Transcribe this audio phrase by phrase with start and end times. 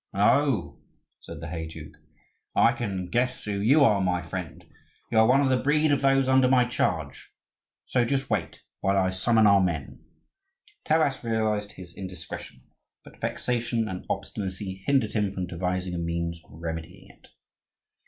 [0.15, 0.79] "Oho!"
[1.19, 1.93] said the heyduke.
[2.55, 4.65] "I can guess who you are, my friend;
[5.11, 7.31] you are one of the breed of those under my charge.
[7.85, 10.03] So just wait while I summon our men."
[10.85, 12.63] Taras realised his indiscretion,
[13.03, 17.27] but vexation and obstinacy hindered him from devising a means of remedying it.